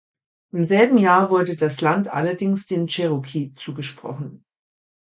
[0.51, 4.43] Im selben Jahr wurde das Land allerdings den Cherokee zugesprochen.